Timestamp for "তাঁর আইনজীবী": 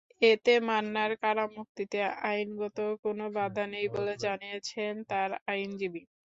5.09-6.01